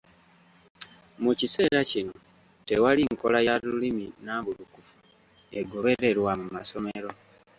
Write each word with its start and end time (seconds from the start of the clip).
Mu 1.23 1.31
kiseera 1.39 1.79
kino 1.91 2.15
tewali 2.67 3.03
nkola 3.13 3.39
ya 3.47 3.55
lulimi 3.67 4.05
nnambulukufu 4.11 4.95
egobererwa 5.59 6.31
mu 6.41 6.47
masomero. 6.55 7.09